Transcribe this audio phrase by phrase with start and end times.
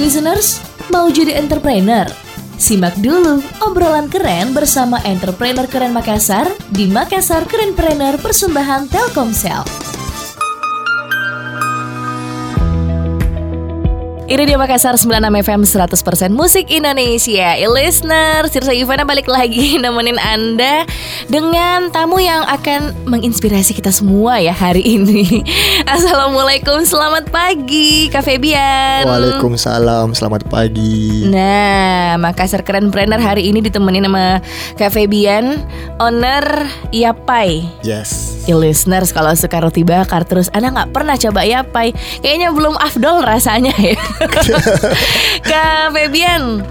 [0.00, 0.58] listeners,
[0.90, 2.06] mau jadi entrepreneur?
[2.54, 9.62] Simak dulu obrolan keren bersama entrepreneur keren Makassar di Makassar Kerenpreneur Persembahan Telkomsel.
[14.24, 17.60] Ini dia Makassar 96 FM 100% Musik Indonesia.
[17.60, 20.88] E Listener, Sirsa Ivana balik lagi nemenin Anda
[21.28, 25.44] Dengan tamu yang akan menginspirasi kita semua ya hari ini.
[25.84, 29.04] Assalamualaikum, selamat pagi Kak Febian.
[29.04, 31.28] Waalaikumsalam, selamat pagi.
[31.28, 34.40] Nah, Makassar Keren Planner hari ini ditemenin sama
[34.80, 35.60] Kak Febian
[36.00, 36.64] Owner
[36.96, 37.68] Yapai.
[37.84, 42.74] Yes e listeners kalau suka roti bakar terus Anda nggak pernah coba Yapai Kayaknya belum
[42.76, 43.96] afdol rasanya ya
[45.48, 46.64] Kak Febian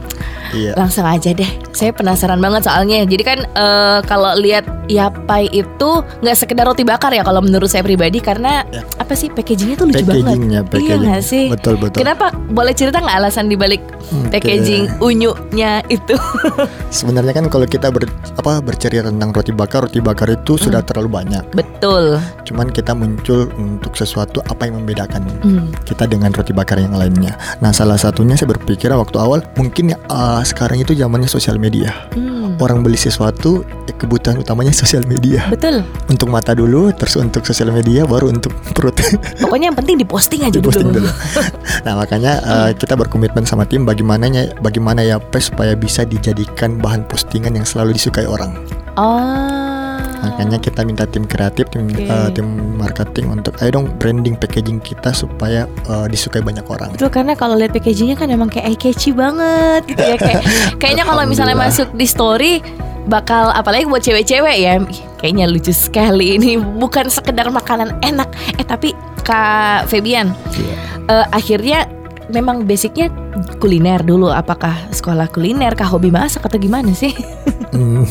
[0.54, 0.78] Iya.
[0.78, 1.50] Langsung aja deh.
[1.74, 3.04] Saya penasaran banget soalnya.
[3.04, 5.90] Jadi kan uh, kalau lihat Yapai itu
[6.22, 8.84] nggak sekedar roti bakar ya kalau menurut saya pribadi karena ya.
[9.00, 10.74] apa sih packagingnya tuh lucu packagingnya, banget.
[10.76, 11.02] Packaging.
[11.02, 11.46] Iya gak sih?
[11.48, 12.00] Betul betul.
[12.04, 12.36] Kenapa?
[12.52, 14.30] Boleh cerita nggak alasan dibalik okay.
[14.38, 16.16] packaging unyunya itu?
[17.00, 20.64] Sebenarnya kan kalau kita ber, apa bercerita tentang roti bakar, roti bakar itu hmm.
[20.68, 21.44] sudah terlalu banyak.
[21.56, 22.20] Betul.
[22.44, 25.88] Cuman kita muncul untuk sesuatu apa yang membedakan hmm.
[25.88, 27.40] kita dengan roti bakar yang lainnya.
[27.64, 31.96] Nah salah satunya saya berpikir waktu awal mungkin uh, sekarang itu zamannya sosial media.
[32.12, 32.60] Hmm.
[32.60, 35.48] Orang beli sesuatu eh, kebutuhan utamanya sosial media.
[35.48, 35.88] Betul.
[36.12, 39.00] Untuk mata dulu, terus untuk sosial media, baru untuk perut.
[39.40, 41.08] Pokoknya yang penting diposting aja diposting dulu.
[41.08, 41.10] dulu.
[41.88, 44.28] nah makanya uh, kita berkomitmen sama tim bagaimana
[44.60, 48.56] bagaimana ya supaya bisa dijadikan bahan postingan yang selalu disukai orang.
[49.00, 49.73] Oh.
[50.24, 52.08] Makanya kita minta tim kreatif, tim okay.
[52.08, 52.48] uh, tim
[52.80, 56.96] marketing untuk ayo dong branding packaging kita supaya uh, disukai banyak orang.
[56.96, 60.44] Betul karena kalau lihat packagingnya kan emang kayak eye catchy banget gitu ya kayak
[60.82, 62.54] kayaknya kalau misalnya masuk di story
[63.08, 64.80] bakal apalagi buat cewek-cewek ya
[65.20, 70.80] kayaknya lucu sekali ini bukan sekedar makanan enak eh tapi Kak Febian yeah.
[71.12, 71.88] uh, akhirnya
[72.32, 73.12] memang basicnya
[73.60, 77.12] kuliner dulu apakah sekolah kuliner kah hobi masak atau gimana sih
[77.76, 78.06] hmm,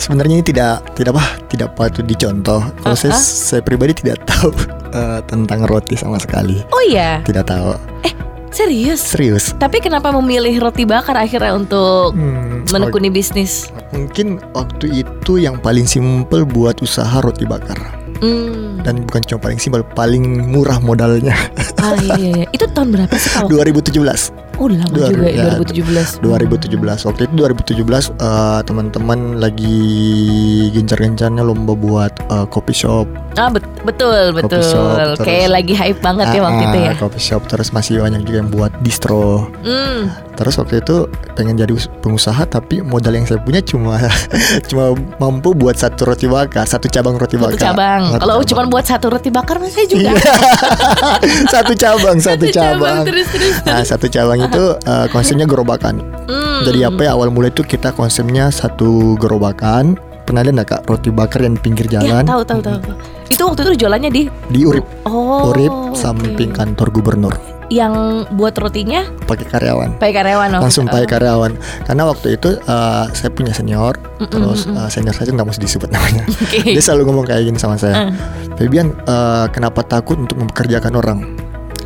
[0.00, 3.12] sebenarnya ini tidak tidak apa tidak patut dicontoh kalau uh -huh.
[3.12, 4.50] saya saya pribadi tidak tahu
[4.94, 8.14] uh, tentang roti sama sekali oh iya tidak tahu eh
[8.48, 9.04] Serius?
[9.04, 9.52] Serius.
[9.60, 13.68] Tapi kenapa memilih roti bakar akhirnya untuk hmm, menekuni bisnis?
[13.92, 17.76] Mungkin waktu itu yang paling simpel buat usaha roti bakar.
[18.18, 18.82] Hmm.
[18.82, 21.34] Dan bukan cuma paling simpel, paling murah modalnya.
[21.78, 22.46] Ah iya iya, iya.
[22.50, 23.62] itu tahun berapa sih kalau?
[23.62, 24.48] 2017.
[24.58, 29.78] Oh lama 2000, juga ya, 2017 2017 Waktu itu 2017 uh, Teman-teman lagi
[30.74, 33.06] Gencar-gencarnya lomba buat uh, Coffee shop
[33.38, 36.92] Ah bet betul betul shop, terus, Kayak lagi hype banget uh, ya waktu itu ya
[36.98, 40.34] Coffee shop Terus masih banyak juga yang buat distro mm.
[40.34, 41.06] Terus waktu itu
[41.38, 41.70] pengen jadi
[42.02, 44.02] pengusaha Tapi modal yang saya punya cuma
[44.70, 48.84] Cuma mampu buat satu roti bakar Satu cabang roti bakar Satu cabang Kalau cuma buat
[48.88, 50.16] satu roti bakar Saya juga
[51.54, 53.54] Satu cabang Satu, satu cabang, cabang terus, terus.
[53.68, 56.00] Nah satu cabang itu uh, konsepnya gerobakan.
[56.24, 56.64] Hmm.
[56.64, 59.98] Jadi apa ya awal mulai itu kita konsepnya satu gerobakan.
[60.24, 62.24] Pernah lihat nggak kak roti bakar yang pinggir ya, jalan?
[62.24, 62.78] Ya, tahu tahu tahu.
[63.32, 64.84] Itu waktu itu jualannya di di Urip.
[65.08, 65.52] Oh.
[65.52, 66.64] Urip samping okay.
[66.64, 69.04] kantor gubernur yang buat rotinya?
[69.28, 70.00] Pakai karyawan.
[70.00, 70.60] Pakai karyawan oh.
[70.64, 71.52] langsung pakai karyawan.
[71.84, 75.62] Karena waktu itu uh, saya punya senior mm -mm, terus uh, senior saya nggak mesti
[75.64, 76.24] disebut namanya.
[76.48, 76.74] Okay.
[76.76, 78.08] dia selalu ngomong kayak gini sama saya.
[78.08, 78.12] Uh.
[78.56, 81.20] Fabian uh, kenapa takut untuk mempekerjakan orang?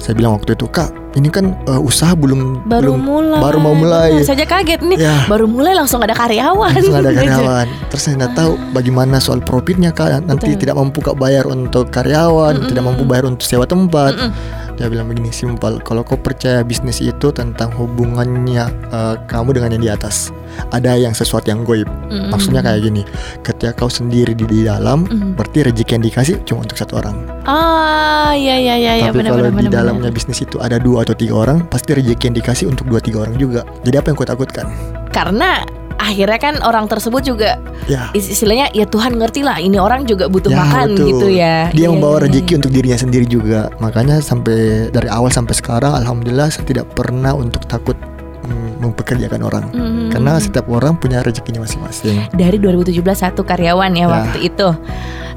[0.02, 3.38] Saya bilang waktu itu kak ini kan uh, usaha belum baru belum, mulai.
[3.38, 4.10] baru mau mulai.
[4.18, 4.98] Benar, saja kaget nih.
[4.98, 5.14] Ya.
[5.30, 6.74] baru mulai langsung ada karyawan.
[6.74, 7.66] Langsung ada karyawan.
[7.92, 10.26] Terus saya nggak tahu bagaimana soal profitnya kak.
[10.26, 10.60] Nanti Betul.
[10.66, 12.68] tidak mampu kak bayar untuk karyawan mm -mm.
[12.72, 14.14] tidak mampu bayar untuk sewa tempat.
[14.18, 19.56] Mm -mm dia bilang begini simpel kalau kau percaya bisnis itu tentang hubungannya uh, kamu
[19.56, 20.32] dengan yang di atas
[20.72, 22.28] ada yang sesuatu yang goib mm-hmm.
[22.32, 23.02] maksudnya kayak gini
[23.44, 25.36] ketika kau sendiri di, di dalam mm-hmm.
[25.36, 29.44] berarti rezeki yang dikasih cuma untuk satu orang ah ya ya ya tapi ya, kalau
[29.50, 30.16] bener, di dalamnya bener.
[30.16, 33.36] bisnis itu ada dua atau tiga orang pasti rezeki yang dikasih untuk dua tiga orang
[33.36, 34.66] juga jadi apa yang kau takutkan
[35.12, 35.60] karena
[36.02, 38.10] akhirnya kan orang tersebut juga ya.
[38.10, 41.06] istilahnya ya Tuhan ngerti lah ini orang juga butuh ya, makan betul.
[41.06, 41.70] gitu ya.
[41.70, 41.90] Dia yeah.
[41.94, 43.70] membawa rezeki untuk dirinya sendiri juga.
[43.78, 47.94] Makanya sampai dari awal sampai sekarang alhamdulillah saya tidak pernah untuk takut
[48.42, 50.10] mm, mempekerjakan orang hmm.
[50.10, 52.26] karena setiap orang punya rezekinya masing-masing.
[52.34, 54.68] Dari 2017 satu karyawan ya, ya waktu itu.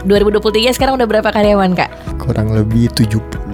[0.06, 1.90] 2023 sekarang udah berapa karyawan kak?
[2.22, 3.45] Kurang lebih 70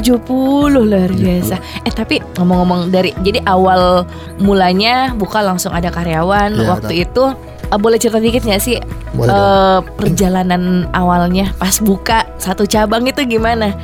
[0.00, 1.56] 70 luar biasa.
[1.86, 4.08] Eh tapi ngomong-ngomong dari jadi awal
[4.42, 7.24] mulanya buka langsung ada karyawan ya, waktu itu
[7.70, 8.78] uh, boleh cerita dikit gak sih
[9.18, 13.74] uh, perjalanan awalnya pas buka satu cabang itu gimana?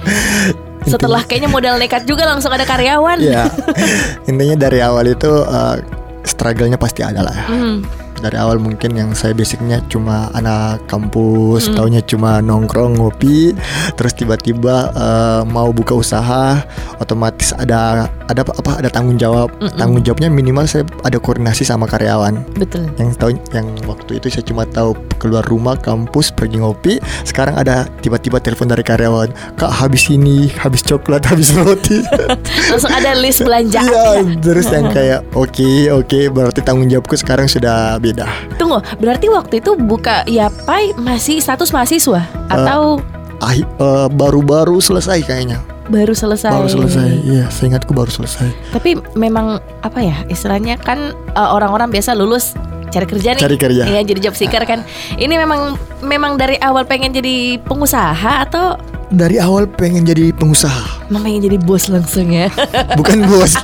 [0.81, 3.21] Setelah kayaknya modal nekat juga langsung ada karyawan.
[3.21, 3.53] Ya
[4.31, 5.77] intinya dari awal itu uh,
[6.25, 7.37] struggle-nya pasti ada lah.
[7.53, 8.00] Mm.
[8.21, 11.77] Dari awal mungkin yang saya basicnya cuma anak kampus, Hmm.
[11.77, 13.57] taunya cuma nongkrong ngopi,
[13.97, 16.61] terus tiba-tiba eh, mau buka usaha,
[17.01, 19.51] otomatis ada ada apa, apa ada tanggung jawab.
[19.59, 19.75] Mm-mm.
[19.75, 22.47] Tanggung jawabnya minimal saya ada koordinasi sama karyawan.
[22.55, 22.87] Betul.
[22.95, 27.89] Yang tahu yang waktu itu saya cuma tahu keluar rumah kampus pergi ngopi, sekarang ada
[28.01, 32.05] tiba-tiba telepon dari karyawan, "Kak, habis ini, habis coklat, habis roti."
[32.71, 33.89] Langsung ada list belanjaan.
[33.91, 38.27] Iya, terus yang kayak oke, oke, berarti tanggung jawabku sekarang sudah beda.
[38.59, 42.99] Tunggu, berarti waktu itu buka Yapai masih status mahasiswa atau
[43.41, 45.63] Ah, eh, baru-baru selesai kayaknya.
[45.89, 46.55] baru selesai?
[46.55, 47.09] Baru selesai.
[47.25, 48.47] Iya, saya ingatku baru selesai.
[48.71, 52.55] Tapi memang apa ya istilahnya kan uh, orang-orang biasa lulus
[52.95, 53.43] cari kerja nih.
[53.43, 53.83] Cari kerja.
[53.91, 54.87] Iya, jadi job seeker kan.
[55.25, 58.79] Ini memang memang dari awal pengen jadi pengusaha atau
[59.11, 62.47] Dari awal pengen jadi pengusaha, memang pengen jadi bos langsung ya?
[62.99, 63.59] bukan bos.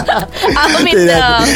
[0.68, 1.48] Amin dong.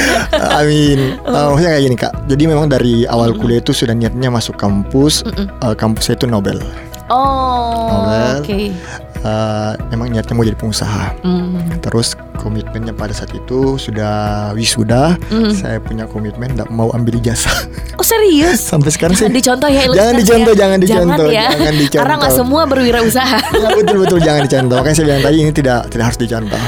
[0.57, 1.21] Amin.
[1.21, 2.13] Eh, maksudnya kayak gini kak.
[2.33, 5.21] Jadi memang dari awal kuliah itu sudah niatnya masuk kampus.
[5.29, 5.53] Mm-mm.
[5.53, 6.65] Eh, kampusnya itu Nobel.
[7.13, 8.41] Oh, Nobel.
[8.41, 8.61] oke.
[9.27, 11.21] Eh, memang niatnya mau jadi pengusaha.
[11.21, 11.61] Hmm.
[11.85, 14.13] Terus komitmennya pada saat itu sudah
[14.53, 15.17] wisuda.
[15.29, 15.51] Hmm.
[15.51, 17.53] Saya punya komitmen tidak mau ambil ijazah.
[17.97, 18.61] Oh serius?
[18.71, 19.39] Sampai sekarang Jangan sih.
[19.41, 20.61] dicontoh ya Jangan dicontoh, ya.
[20.61, 21.47] jangan dicontoh, ya.
[21.51, 22.01] jangan dicontoh.
[22.01, 23.39] Karena nggak semua berwirausaha.
[23.57, 24.77] Ya, betul betul jangan dicontoh.
[24.79, 26.63] Makanya saya bilang tadi ini tidak tidak harus dicontoh.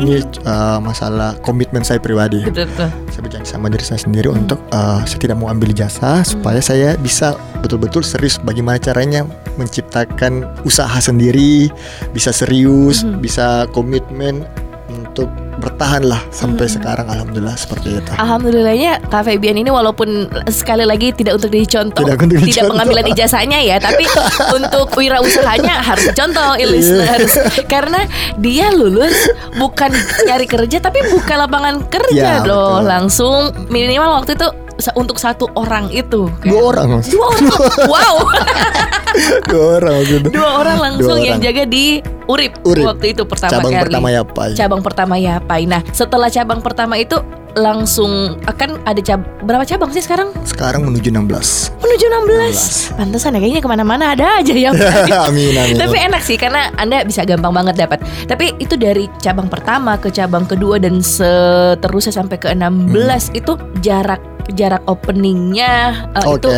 [0.00, 2.42] Ini eh, masalah komitmen saya pribadi.
[2.42, 2.88] betul betul.
[3.08, 6.96] Saya berjanji sama diri saya sendiri untuk eh, saya tidak mau ambil jasa supaya saya
[6.96, 9.22] bisa betul-betul serius bagaimana caranya
[9.54, 11.68] menciptakan usaha sendiri,
[12.10, 13.20] bisa serius, Mhm.
[13.20, 14.42] bisa komitmen
[15.20, 15.28] untuk
[15.60, 16.72] bertahan lah sampai Mhm.
[16.72, 18.10] sekarang alhamdulillah seperti itu.
[18.16, 20.08] Alhamdulillahnya Kak Febian ini walaupun
[20.48, 22.72] sekali lagi tidak untuk dicontoh, Tidak untuk dicontoh.
[22.72, 24.08] pengambilan ijazahnya ya, tapi
[24.56, 26.64] untuk wirausahanya harus dicontoh, Iya.
[26.64, 27.32] listeners.
[27.66, 28.08] Karena
[28.40, 29.12] dia lulus
[29.54, 29.92] bukan
[30.24, 32.88] nyari kerja tapi buka lapangan kerja Ya, loh, betul.
[32.88, 34.48] langsung minimal waktu itu
[34.96, 36.26] untuk satu orang itu.
[36.40, 37.04] Dua orang.
[37.04, 37.46] Dua orang.
[37.84, 38.14] wow,
[39.50, 40.30] Dua orang maksudnya.
[40.30, 41.46] dua orang langsung Dua yang orang.
[41.50, 41.84] jaga di
[42.24, 42.84] Urip, Urip.
[42.86, 43.82] waktu itu pertama Cabang kali.
[43.90, 44.46] pertama ya Pak.
[44.54, 45.62] cabang pertama Yapai.
[45.66, 47.18] Nah, setelah cabang pertama itu
[47.58, 50.30] langsung akan ada cab berapa cabang sih sekarang?
[50.46, 51.80] Sekarang menuju 16.
[51.80, 52.98] Menuju 16.
[52.98, 54.70] Pantesan ya kayaknya ke mana-mana ada aja ya.
[55.28, 55.76] amin amin.
[55.78, 58.02] Tapi enak sih karena Anda bisa gampang banget dapat.
[58.30, 64.22] Tapi itu dari cabang pertama ke cabang kedua dan seterusnya sampai ke 16 itu jarak
[64.54, 66.42] jarak openingnya eh, Oke.
[66.42, 66.48] itu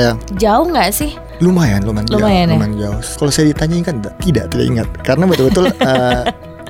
[0.40, 1.12] jauh nggak sih?
[1.42, 2.38] Lumayan, lumayan, Lumayan ya?
[2.46, 3.00] jauh, lumayan jauh.
[3.18, 4.88] Kalau saya ditanya kan tidak, tidak, ingat.
[5.02, 6.22] Karena betul-betul eh,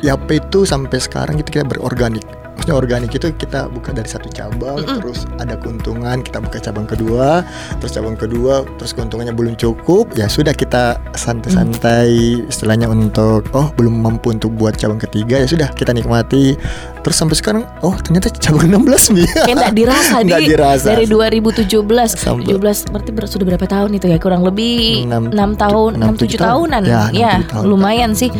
[0.03, 2.27] Yape itu sampai sekarang kita, kita berorganik.
[2.53, 5.01] Maksudnya organik itu kita buka dari satu cabang, Mm-mm.
[5.01, 7.43] terus ada keuntungan, kita buka cabang kedua,
[7.81, 14.05] terus cabang kedua, terus keuntungannya belum cukup, ya sudah kita santai-santai istilahnya untuk oh belum
[14.05, 16.55] mampu untuk buat cabang ketiga, ya sudah kita nikmati.
[17.03, 19.27] Terus sampai sekarang, oh ternyata cabang 16 nih.
[19.47, 20.87] Kayak nggak dirasa Nggak di dirasa.
[20.89, 25.59] dari 2017 Sampai- 17 berarti ber- sudah berapa tahun itu ya kurang lebih Enam- 6
[25.59, 26.69] tahun enam, 6 tujuh 7 tahun.
[26.71, 27.65] tahunan Ya, ya tahun.
[27.67, 28.31] lumayan sih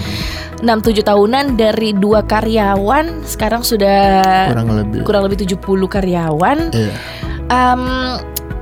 [0.59, 5.01] 6 7 tahunan dari dua karyawan sekarang sudah kurang lebih.
[5.03, 6.95] kurang lebih 70 karyawan Iya.
[7.45, 7.83] Em,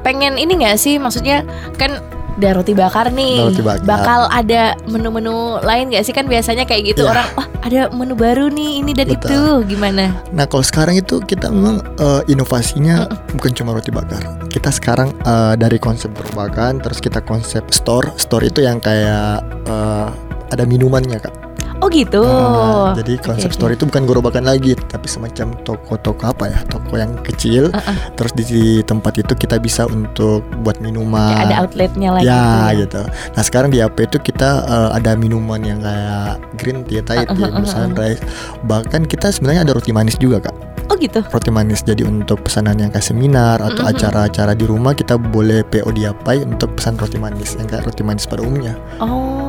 [0.00, 1.44] pengen ini nggak sih maksudnya
[1.76, 2.00] kan
[2.40, 3.84] ada roti bakar nih Roti bakar.
[3.84, 7.12] bakal ada menu-menu lain nggak sih kan biasanya kayak gitu Iya.
[7.12, 9.28] orang wah ada menu baru nih ini dan Betul.
[9.28, 14.24] itu gimana Nah kalau sekarang itu kita memang eh, inovasinya bukan cuma roti bakar.
[14.48, 18.08] Kita sekarang eh, dari konsep gerbakan, terus kita konsep store.
[18.16, 20.08] Store itu yang kayak eh,
[20.48, 21.34] ada minumannya kak.
[21.80, 23.56] Oh gitu Nah, jadi konsep oke.
[23.56, 27.70] store itu bukan gerobakan lagi, tapi semacam toko-toko apa ya, toko yang kecil.
[27.70, 27.96] Uh-uh.
[28.18, 31.30] Terus di, tempat itu kita bisa untuk buat minuman.
[31.30, 33.02] Kayak ada outletnya lagi ya gitu gitu.
[33.36, 37.34] Nah sekarang di AP itu kita eh, ada minuman yang kayak green tea, Thai Uh,
[37.36, 37.68] tea, uh, uh, uh.
[37.68, 38.20] sunrise.
[38.66, 40.56] Bahkan kita sebenarnya ada roti manis juga kak
[40.90, 43.94] oh gitu roti manis jadi untuk pesanan yang kayak seminar atau Mhm.
[43.94, 48.02] acara-acara di rumah kita boleh PO di Yapai untuk pesan roti manis yang kayak roti
[48.02, 48.74] manis pada umumnya.
[48.98, 49.46] oh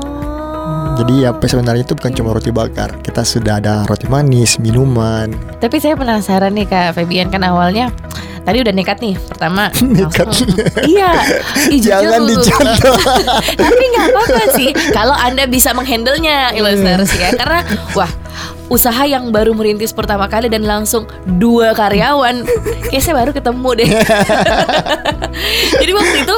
[1.01, 5.33] Jadi Yapai sebenarnya itu bukan cuma roti bakar, kita sudah ada roti manis, minuman.
[5.57, 7.89] Tapi saya penasaran nih Kak Febian kan awalnya
[8.45, 10.29] tadi udah nekat nih pertama Nekat.
[10.85, 11.25] iya.
[11.89, 12.97] Jangan dicontoh.
[13.65, 17.65] tapi nggak apa-apa sih kalau anda bisa menghandlenya ilustrasi ya karena
[17.97, 18.09] wah
[18.69, 22.45] usaha yang baru merintis pertama kali dan langsung dua karyawan
[22.93, 23.89] kayak saya baru ketemu deh
[25.81, 26.37] jadi waktu itu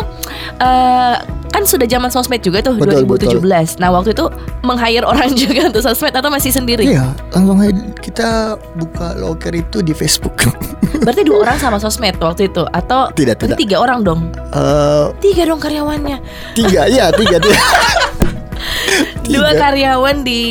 [0.64, 1.16] eh,
[1.54, 4.26] kan sudah zaman sosmed juga tuh Betul, 2017 nah waktu itu
[4.62, 7.62] meng-hire orang juga untuk sosmed atau masih sendiri Iya, langsung
[8.02, 10.50] kita buka loker itu di Facebook.
[11.06, 13.58] berarti dua orang sama sosmed waktu itu atau Tidak, tidak.
[13.58, 16.18] tiga orang dong Eh, tiga dong karyawannya
[16.54, 17.60] tiga, iya tiga, tiga.
[19.34, 20.42] dua karyawan di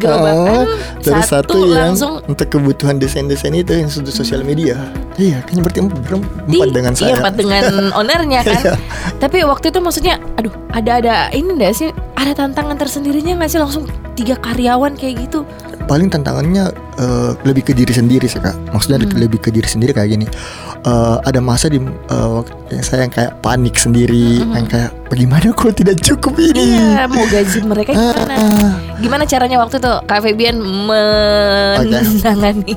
[0.00, 0.64] gerobakan Oh,
[1.04, 4.76] terus satu, satu, yang langsung untuk kebutuhan desain-desain itu yang untuk sosial media.
[5.20, 7.06] Iya, kayaknya berarti berempat Di- dengan saya.
[7.06, 7.64] Iya empat dengan
[8.00, 8.62] ownernya kan.
[8.62, 8.74] Iya.
[9.20, 11.88] Tapi waktu itu maksudnya, aduh, ada ada ini enggak sih?
[12.16, 13.84] Ada tantangan tersendirinya nggak sih langsung
[14.16, 15.44] tiga karyawan kayak gitu?
[15.84, 18.52] Paling tantangannya eh, lebih ke diri sendiri sih kak.
[18.70, 19.18] Maksudnya Hmm.
[19.18, 20.26] lebih ke diri sendiri kayak gini.
[20.82, 24.52] Eh, ada masa di waktu yang saya yang kayak panik sendiri, Mhm.
[24.52, 26.74] yang kayak bagaimana kalau tidak cukup ini.
[26.74, 28.34] Iya, mau gaji mereka Ah, gimana?
[28.34, 28.70] ah.
[28.98, 32.74] Gimana caranya waktu itu Kak Febian menangani?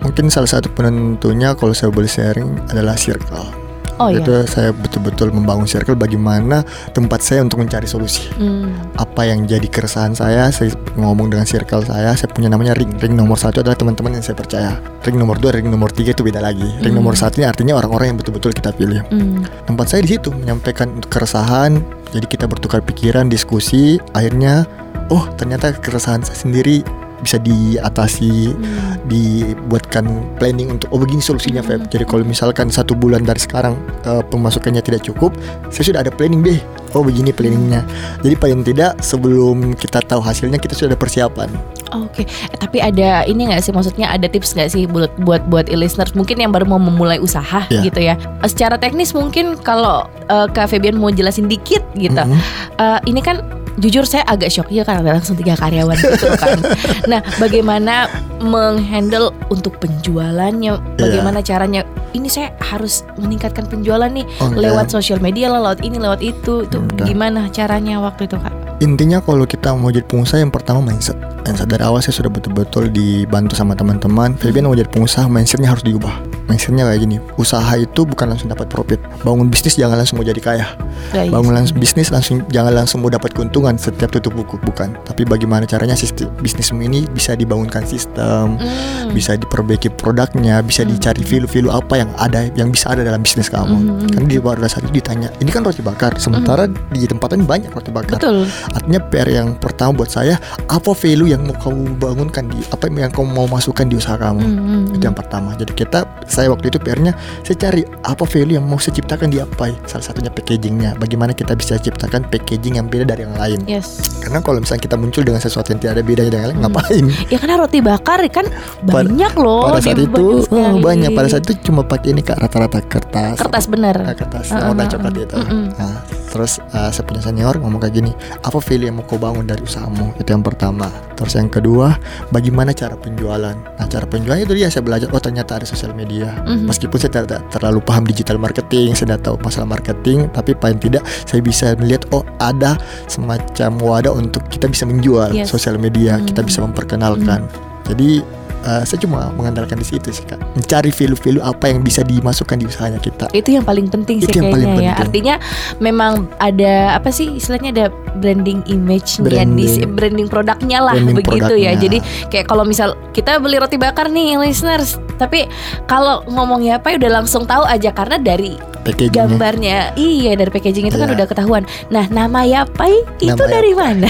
[0.00, 3.65] Mungkin salah satu penentunya kalau saya boleh sharing adalah circle.
[3.96, 4.20] Oh iya.
[4.20, 6.62] Itu saya betul-betul membangun circle bagaimana
[6.92, 8.28] tempat saya untuk mencari solusi.
[8.36, 8.76] Hmm.
[9.00, 12.92] Apa yang jadi keresahan saya, saya ngomong dengan circle saya, saya punya namanya ring.
[13.00, 14.76] Ring nomor satu adalah teman-teman yang saya percaya.
[15.04, 16.66] Ring nomor dua, ring nomor tiga itu beda lagi.
[16.84, 17.00] Ring Hmm.
[17.00, 19.00] nomor satu ini artinya orang-orang yang betul-betul kita pilih.
[19.08, 19.44] Hmm.
[19.64, 21.80] Tempat saya di situ menyampaikan untuk keresahan.
[22.12, 23.98] Jadi kita bertukar pikiran, diskusi.
[24.12, 24.64] Akhirnya,
[25.08, 26.84] oh ternyata keresahan saya sendiri
[27.18, 28.98] bisa diatasi Hmm.
[29.06, 30.04] dibuatkan
[30.36, 31.80] planning untuk oh begini solusinya Feb.
[31.80, 31.90] Hmm.
[31.90, 35.32] Jadi kalau misalkan satu bulan dari sekarang eh, pemasukannya tidak cukup,
[35.68, 36.58] saya sudah ada planning B.
[36.92, 37.84] Oh begini planningnya.
[38.20, 41.50] Jadi paling tidak sebelum kita tahu hasilnya kita sudah ada persiapan.
[41.94, 45.66] Oke, Eh, tapi ada ini nggak sih maksudnya ada tips nggak sih buat buat buat
[45.66, 47.82] e-listeners mungkin yang baru mau memulai usaha Iya.
[47.84, 48.14] gitu ya.
[48.40, 52.16] Eh, Secara teknis mungkin kalau eh, Kak Febian mau jelasin dikit gitu.
[52.16, 52.38] Mhm.
[52.74, 53.44] Eh, ini kan
[53.76, 56.58] jujur saya agak shock ya karena langsung tiga karyawan gitu kan.
[57.10, 58.08] Nah, bagaimana
[58.40, 60.98] menghandle untuk penjualannya?
[60.98, 61.84] Bagaimana caranya?
[62.10, 64.72] Ini saya harus meningkatkan penjualan nih Oh, iya.
[64.72, 66.64] lewat sosial media lah, lewat ini, lewat itu.
[66.64, 67.04] Itu Udah.
[67.04, 68.52] gimana caranya waktu itu kak?
[68.80, 71.16] Intinya kalau kita mau jadi pengusaha yang pertama mindset.
[71.44, 74.36] Mindset dari awal saya sudah betul-betul dibantu sama teman-teman.
[74.36, 76.12] Fabian mau jadi pengusaha mindsetnya harus diubah.
[76.46, 77.16] Mindsetnya kayak gini.
[77.36, 79.02] Usaha itu bukan langsung dapat profit.
[79.26, 80.66] Bangun bisnis jangan langsung mau jadi kaya.
[81.10, 81.30] Guys.
[81.30, 84.94] Bangun langsung bisnis langsung jangan langsung mau dapat keuntungan setiap tutup buku bukan.
[85.04, 89.10] Tapi bagaimana caranya sistem bisnismu ini bisa dibangunkan sistem, Hmm.
[89.10, 90.94] bisa diperbaiki produknya, bisa Hmm.
[90.94, 93.76] dicari value-value apa yang ada yang bisa ada dalam bisnis kamu.
[93.76, 94.06] Hmm.
[94.10, 97.70] Karena di pada saat itu ditanya, ini kan roti bakar, sementara di tempat lain banyak
[97.74, 98.22] roti bakar.
[98.22, 98.46] Betul.
[98.72, 100.38] Artinya PR yang pertama buat saya,
[100.70, 104.42] apa value yang mau kamu bangunkan di apa yang kamu mau masukkan di usaha kamu?
[104.42, 104.94] Hmm.
[104.94, 105.52] Itu yang pertama.
[105.58, 106.06] Jadi kita,
[106.36, 109.72] saya waktu itu PR-nya, saya cari apa value yang mau saya ciptakan di apa?
[109.88, 111.00] Salah satunya packagingnya.
[111.00, 113.64] Bagaimana kita bisa ciptakan packaging yang beda dari yang lain?
[113.64, 114.20] Yes.
[114.20, 116.64] Karena kalau misalnya kita muncul dengan sesuatu yang tidak ada bedanya dengan yang lain, Hmm.
[116.68, 117.04] ngapain?
[117.32, 118.46] Ya karena roti bakar kan
[118.84, 119.72] banyak loh.
[119.72, 121.10] Pada saat di- itu banyak oh, banyak.
[121.16, 123.36] Pada saat itu cuma pakai ini kak rata-rata kertas.
[123.40, 123.96] kertas bener.
[123.96, 125.24] Ah, kertas warna ah, coklat ah.
[125.24, 125.34] itu.
[125.40, 125.64] Mm-mm.
[125.80, 125.96] Nah,
[126.36, 128.12] terus uh, saya punya senior ngomong kayak gini,
[128.44, 130.12] apa value yang mau kau bangun dari usahamu?
[130.20, 130.92] Itu yang pertama.
[131.16, 131.96] Terus yang kedua,
[132.28, 133.56] bagaimana cara penjualan?
[133.56, 135.08] Nah, cara penjualan itu dia saya belajar.
[135.10, 136.28] Oh ternyata ada sosial media.
[136.44, 136.68] Mhm.
[136.68, 141.00] Meskipun saya tidak terlalu paham digital marketing, saya tidak tahu masalah marketing, tapi paling tidak
[141.24, 142.76] saya bisa melihat oh ada
[143.08, 145.48] semacam wadah untuk kita bisa menjual Yes.
[145.48, 146.48] sosial media, kita Hmm.
[146.52, 147.48] bisa memperkenalkan.
[147.88, 148.20] Jadi
[148.66, 152.66] uh, saya cuma mengandalkan di situ sih kak, mencari value-value apa yang bisa dimasukkan di
[152.66, 153.30] usahanya kita.
[153.30, 154.92] Itu yang paling penting sih Itu yang paling kayaknya ya.
[154.92, 155.06] penting.
[155.06, 155.34] Artinya
[155.78, 159.70] memang ada apa sih istilahnya ada branding image-nya di Branding.
[159.88, 161.40] branding produknya lah Branding begitu ya.
[161.46, 161.72] produknya.
[161.78, 165.46] Jadi kayak kalau misal kita beli roti bakar nih listeners, tapi
[165.86, 169.18] kalau ngomongnya apa ya udah langsung tahu aja karena dari Packagingnya.
[169.18, 169.78] gambarnya.
[169.94, 171.16] Iya, dari packaging itu kan Iya.
[171.16, 171.62] udah ketahuan.
[171.88, 174.06] Nah, nama Yapai itu Nama dari mana?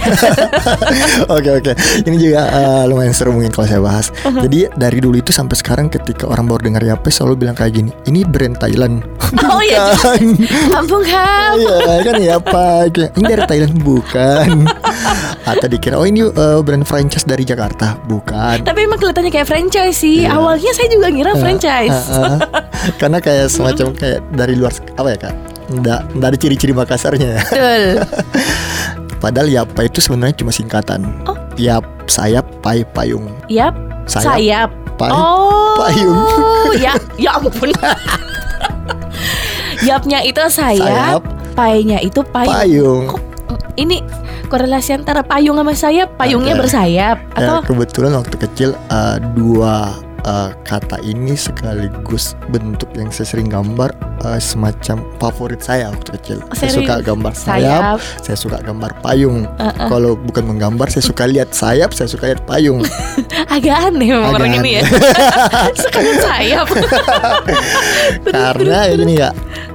[1.32, 1.72] Oke oke,
[2.02, 4.12] ini juga uh, lumayan seru mungkin kalau saya bahas.
[4.46, 7.90] Jadi dari dulu itu sampai sekarang ketika orang baru dengar Yape selalu bilang kayak gini,
[8.06, 9.02] ini brand Thailand.
[9.50, 9.90] oh iya,
[10.70, 11.58] kampung hal.
[11.58, 12.86] Iya kan ya apa?
[12.86, 14.70] Ini dari Thailand bukan?
[15.50, 18.62] Atau dikira oh ini uh, brand franchise dari Jakarta bukan?
[18.62, 20.22] Tapi emang kelihatannya kayak franchise sih.
[20.22, 20.38] Iya.
[20.38, 22.00] Awalnya saya juga ngira franchise.
[22.06, 22.38] Uh, uh,
[23.02, 25.34] Karena kayak semacam kayak dari luar apa ya kak?
[25.74, 27.42] Nggak, nggak ada ciri-ciri Makassarnya ya.
[27.50, 27.82] Betul.
[29.18, 31.02] Padahal Yapa itu sebenarnya cuma singkatan.
[31.26, 31.34] Oh.
[31.58, 33.26] Yap, sayap, pai, payung.
[33.50, 33.74] Yap,
[34.06, 34.70] Sayap, sayap.
[34.96, 36.18] pai, oh, payung.
[36.84, 37.70] ya, ya ampun.
[39.86, 41.22] Yapnya itu sayap, Sayap.
[41.52, 42.54] painya itu payung.
[42.54, 43.02] payung.
[43.10, 43.20] Kok
[43.76, 44.00] ini
[44.48, 46.16] korelasi antara payung sama sayap?
[46.16, 46.60] Payungnya Ada.
[46.62, 47.56] bersayap Ya, atau?
[47.66, 53.95] kebetulan waktu kecil uh, dua uh, kata ini sekaligus bentuk yang saya sering gambar
[54.26, 56.38] uh, semacam favorit saya waktu kecil.
[56.42, 57.99] Oh, saya suka gambar sayap, sayap.
[58.21, 59.47] saya suka gambar payung.
[59.56, 59.88] Uh-uh.
[59.88, 62.83] Kalau bukan menggambar, saya suka lihat sayap, saya suka lihat payung.
[63.54, 64.83] Agak aneh memang Agak orang ini ya.
[65.87, 66.66] Suka sayap.
[68.35, 69.30] Karena ini ya,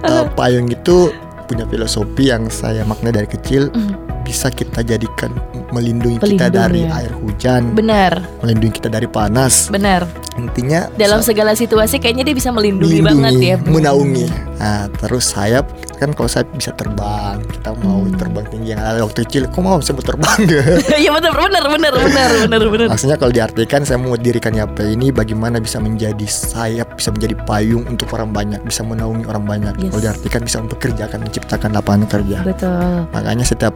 [0.05, 1.09] uh, payung itu
[1.47, 3.71] punya filosofi yang saya makna dari kecil.
[3.73, 4.11] Mm.
[4.31, 5.35] Bisa kita jadikan
[5.69, 7.03] melindungi kita Pelindung dari ya.
[7.03, 10.07] air hujan, Benar, melindungi kita dari panas, benar.
[10.33, 13.55] intinya Dalam segala situasi kayaknya dia bisa melindungi, melindungi, banget ya.
[13.67, 14.25] menaungi.
[14.55, 18.15] Nah, terus sayap kan kalau sayap bisa terbang, kita mau Hmm.
[18.15, 20.39] terbang tinggi yang ada waktu kecil, kok mau mau terbang
[21.01, 22.87] Iya benar benar benar benar benar benar.
[22.89, 27.83] Maksudnya kalau diartikan saya mau dirikan YP ini bagaimana bisa menjadi sayap, bisa menjadi payung
[27.85, 29.73] untuk orang banyak, bisa menaungi orang banyak.
[29.77, 29.91] Yes.
[29.91, 32.37] Kalau diartikan bisa untuk kerjakan, menciptakan lapangan kerja.
[32.41, 32.95] Betul.
[33.11, 33.75] Makanya setiap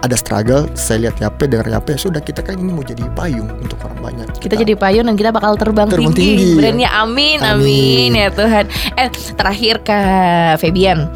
[0.00, 3.76] ada struggle, saya lihat YP, dengar YP, sudah kita kan ini mau jadi payung untuk
[3.84, 4.26] orang banyak.
[4.38, 6.54] Kita jadi payung dan kita bakal terbang, Terbang tinggi.
[6.54, 6.58] tinggi.
[6.58, 8.22] Brandnya amin, amin, Amin.
[8.22, 8.64] ya Tuhan.
[8.94, 11.10] Eh terakhir Kak Febian,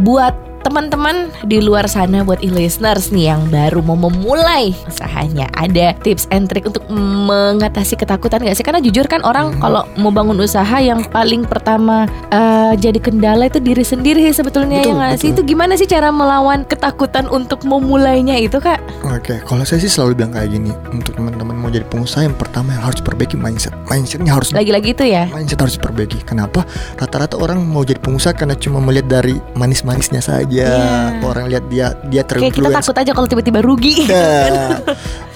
[0.00, 6.26] buat teman-teman di luar sana buat e-listeners nih yang baru mau memulai usahanya ada tips
[6.28, 9.62] and trick untuk mengatasi ketakutan gak sih karena jujur kan orang Hmm.
[9.62, 14.98] kalau mau bangun usaha yang paling pertama eh, jadi kendala itu diri sendiri sebetulnya Betul,
[14.98, 18.76] ya sih itu gimana sih cara melawan ketakutan untuk memulainya itu kak
[19.08, 22.70] Oke, kalau saya sih selalu bilang kayak gini, untuk teman-teman mau jadi pengusaha yang pertama
[22.70, 23.72] yang harus perbaiki mindset.
[23.84, 26.22] Mindsetnya harus lagi-lagi itu ya mindset harus diperbaiki.
[26.22, 26.62] Kenapa?
[26.94, 30.47] Rata-rata orang mau jadi pengusaha karena cuma melihat dari manis-manisnya saja.
[30.48, 31.12] Iya.
[31.20, 34.80] Orang lihat dia dia kayak kita takut aja kalau tiba-tiba rugi Nah,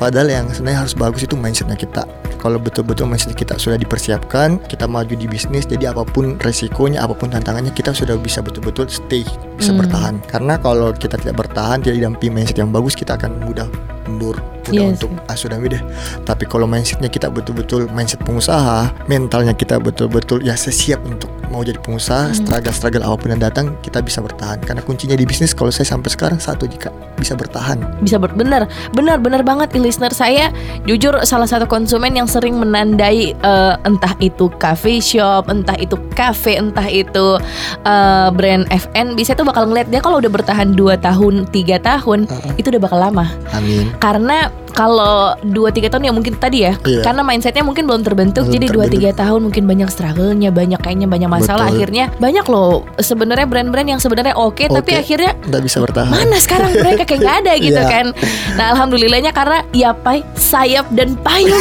[0.00, 2.04] padahal yang sebenarnya harus bagus itu mindsetnya kita.
[2.40, 7.14] Kalau betul-betul mindset kita sudah dipersiapkan, kita maju di bisnis, jadi apa pun resikonya, apa
[7.14, 9.22] pun tantangannya, kita sudah bisa betul-betul stay,
[9.54, 9.78] bisa Hmm.
[9.78, 10.14] bertahan.
[10.26, 13.70] Karena kalau kita tidak bertahan, tidak didampingi mindset yang bagus, kita akan mudah
[14.10, 14.92] mundur, mudah Yes.
[14.96, 15.82] untuk ah sudah deh.
[16.22, 21.76] Tapi kalau mindsetnya kita betul-betul mindset pengusaha, mentalnya kita betul-betul ya sesiap untuk mau jadi
[21.78, 22.36] pengusaha, Hmm.
[22.36, 24.56] struggle-struggle apa pun yang datang, kita bisa bertahan.
[24.58, 27.78] Karena kuncinya di bisnis, kalau saya sampai sekarang satu jika bisa bertahan.
[28.02, 30.50] bisa ber benar benar benar banget listener saya
[30.82, 36.58] jujur salah satu konsumen yang sering menandai eh, entah itu cafe shop entah itu cafe
[36.58, 37.38] entah itu
[37.82, 42.26] eh, brand FN bisa tuh bakal ngeliat dia kalau udah bertahan 2 tahun tiga tahun
[42.26, 42.58] Uh-uh.
[42.58, 43.90] itu udah bakal lama Amin.
[43.96, 47.04] karena kalau 2-3 tahun ya mungkin tadi ya Iya.
[47.04, 48.66] karena mindsetnya mungkin belum terbentuk Belum jadi
[49.12, 51.76] 2-3 tahun mungkin banyak struggle-nya banyak kayaknya banyak masalah Betul.
[51.76, 54.96] akhirnya banyak loh sebenarnya brand-brand yang sebenarnya oke tapi Oke.
[54.96, 56.08] akhirnya Nggak bisa bertahan.
[56.10, 57.84] mana sekarang mereka kayak nggak ada gitu Iya.
[57.86, 58.06] kan
[58.54, 61.52] nah alhamdulillahnya karena Yapai sayap dan payung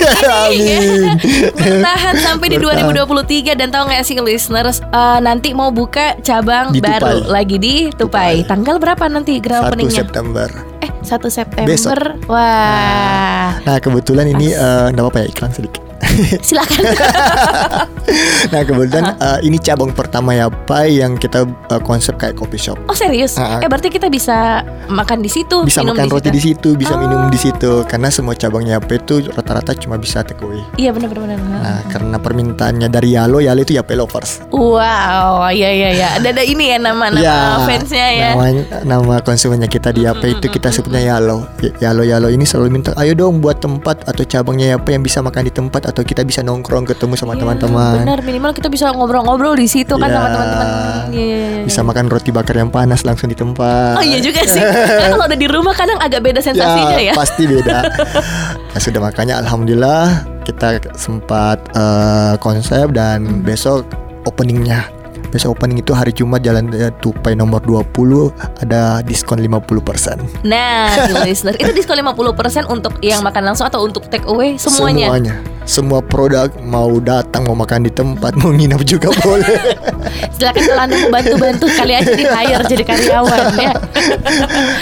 [0.50, 1.12] ini
[1.52, 2.96] bertahan sampai di Bertahan.
[2.96, 7.28] 2023 dan tahu nggak sih listeners eh, nanti mau buka cabang Di baru Tupai.
[7.28, 8.40] lagi di Tupai.
[8.40, 8.48] Tupai.
[8.48, 10.48] tanggal berapa nanti grand 1 openingnya September.
[10.82, 11.94] Eh 1 September Besok.
[12.26, 14.62] wah Nah kebetulan ini Pas.
[14.62, 15.84] eh, nggak apa-apa ya iklan sedikit.
[16.48, 16.82] silakan
[18.52, 22.78] Nah kebetulan eh, ini cabang pertama ya Pai yang kita eh, konsep kayak coffee shop.
[22.86, 23.58] oh serius Ah.
[23.58, 26.34] eh berarti kita bisa makan di situ Bisa minum makan di roti situ.
[26.34, 27.42] di situ, bisa minum di Oh.
[27.42, 27.72] situ.
[27.86, 30.62] Karena semua cabangnya Pai itu rata-rata cuma bisa take away.
[30.76, 31.38] iya benar benar.
[31.38, 34.44] Nah karena permintaannya dari Yalo, Yalo itu Yape Lovers.
[34.52, 38.46] wow iya iya iya ada ada ini ya nama nama Ya, fansnya ya Nama,
[38.84, 41.48] nama konsumennya kita di Yape itu kita sebutnya Yalo.
[41.80, 45.44] Yalo Yalo ini selalu minta, ayo dong buat tempat atau cabangnya Yape yang bisa makan
[45.44, 47.96] di tempat atau kita bisa nongkrong ketemu sama Iya, teman-teman.
[48.02, 50.16] Benar, minimal kita bisa ngobrol-ngobrol di situ kan Iya.
[50.16, 50.68] sama teman-teman.
[51.12, 51.64] Iya, iya, iya.
[51.64, 53.96] Bisa makan roti bakar yang panas langsung di tempat.
[53.96, 54.60] Oh iya juga sih.
[54.60, 57.14] Karena kalau udah di rumah kadang agak beda sensasinya ya.
[57.14, 57.78] pasti beda.
[58.72, 60.04] ya sudah makanya alhamdulillah
[60.42, 62.96] kita sempat eh, konsep Hmm.
[62.96, 63.86] dan besok
[64.24, 64.88] openingnya.
[65.30, 67.88] Besok opening itu hari Jumat jalan eh, Tupai nomor 20
[68.60, 70.44] ada diskon 50%.
[70.44, 70.92] Nah,
[71.24, 75.08] listener, itu diskon 50% untuk yang makan langsung atau untuk take away semuanya.
[75.08, 75.34] Semuanya.
[75.62, 79.78] Semua produk mau datang mau makan di tempat mau nginap juga boleh.
[80.36, 83.74] Silakan kalau Anda mau bantu-bantu kali aja di hire jadi karyawan ya.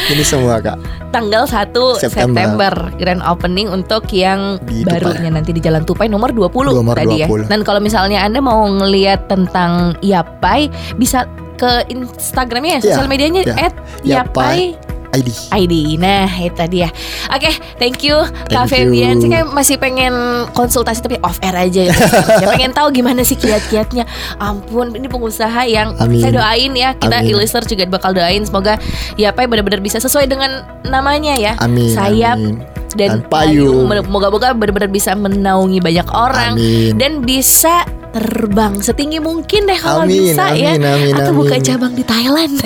[0.09, 0.79] Ini semua Kak.
[1.09, 1.99] Tanggal 1 September.
[1.99, 2.73] September.
[2.95, 7.27] grand opening untuk yang Di barunya nanti di Jalan Tupai nomor 20 Nomor tadi ya.
[7.27, 7.49] 20.
[7.51, 11.25] Dan kalau misalnya Anda mau ngelihat tentang Yapai bisa
[11.59, 13.67] ke Instagramnya ya, Iya, sosial medianya iya.
[13.67, 15.29] at Yapai ID.
[15.49, 15.73] ID.
[15.97, 16.89] Nah, itu dia.
[17.33, 17.49] Oke,
[17.81, 19.17] thank you Kak Febian.
[19.17, 20.13] Saya masih pengen
[20.53, 21.95] konsultasi tapi off air aja ya.
[21.95, 24.05] Saya pengen tahu gimana sih kiat-kiatnya.
[24.37, 26.21] Ampun, ini pengusaha yang Amin.
[26.21, 26.93] saya doain ya.
[26.93, 27.33] Kita Amin.
[27.33, 28.77] e-listener juga bakal doain semoga
[29.17, 31.53] ya apa benar-benar bisa sesuai dengan namanya ya.
[31.57, 31.89] Amin.
[31.89, 32.55] Sayap amin.
[32.93, 33.89] dan, Dan payung.
[33.89, 34.05] payung.
[34.09, 36.93] Moga-moga benar-benar bisa menaungi banyak orang Amin.
[37.01, 40.73] dan bisa terbang setinggi mungkin deh kalau Amin, bisa ya.
[40.73, 41.63] amin, amin, Atau buka amin.
[41.63, 42.53] cabang di Thailand.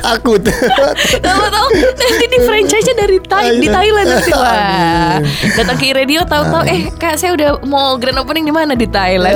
[0.00, 0.42] Takut.
[1.20, 5.18] Tahu-tahu nanti di franchise-nya dari Thai di Thailand nanti wah.
[5.18, 5.26] Amin.
[5.54, 9.34] Datang ke radio tahu-tahu eh Kak saya udah mau grand opening di mana di Thailand.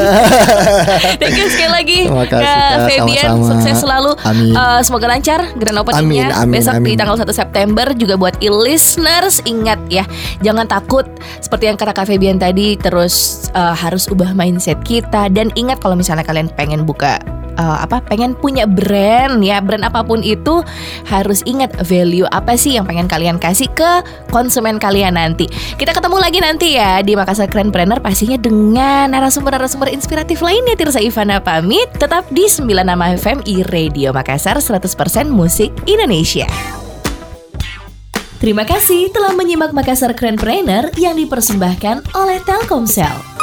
[1.21, 2.55] Thank you sekali lagi Terima kasih,
[3.03, 3.45] Kak Sama-sama.
[3.51, 4.11] sukses selalu.
[4.23, 4.53] Amin.
[4.55, 6.97] Eh, semoga lancar grand openingnya Amin, amin, besok di amin.
[6.97, 10.05] tanggal 1 September juga buat e-listeners ingat ya
[10.40, 11.07] jangan takut
[11.38, 15.97] seperti yang kata Kak Febian tadi terus eh, harus ubah mindset kita dan ingat kalau
[15.97, 17.17] misalnya kalian pengen buka
[17.57, 20.61] uh, apa pengen punya brand ya, brand apa pun itu
[21.09, 25.49] harus ingat value apa sih yang pengen kalian kasih ke konsumen kalian nanti.
[25.79, 31.01] Kita ketemu lagi nanti ya di Makassar Keren Planner pastinya dengan narasumber-narasumber inspiratif lainnya Tirsa
[31.01, 36.47] Ivana pamit tetap di 96 FM i Radio Makassar 100% musik Indonesia.
[38.45, 43.35] Terima kasih telah menyimak Makassar Keren Planner yang dipersembahkan oleh Telkomsel.